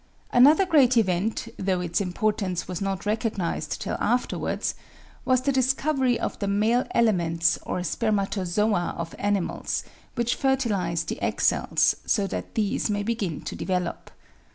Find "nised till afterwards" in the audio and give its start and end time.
3.35-4.73